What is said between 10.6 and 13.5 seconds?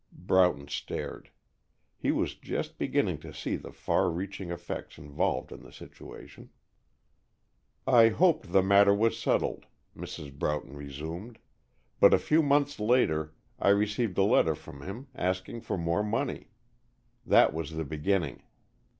resumed, "but a few months later